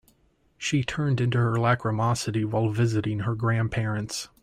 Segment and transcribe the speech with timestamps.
[0.57, 4.29] She turned into her lachrymosity while visiting her grandparents.